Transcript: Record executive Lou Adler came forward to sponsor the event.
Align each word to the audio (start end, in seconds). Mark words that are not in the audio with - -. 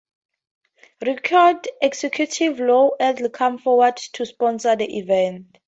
Record 1.05 1.67
executive 1.79 2.59
Lou 2.59 2.93
Adler 2.99 3.29
came 3.29 3.59
forward 3.59 3.97
to 3.97 4.25
sponsor 4.25 4.75
the 4.75 4.97
event. 4.97 5.59